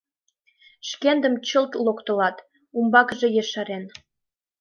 —Шкендым 0.89 1.35
чылт 1.47 1.71
локтылат,— 1.85 2.37
умбакыже 2.77 3.27
ешарен. 3.41 3.83